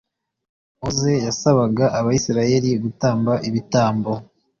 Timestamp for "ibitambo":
3.47-4.11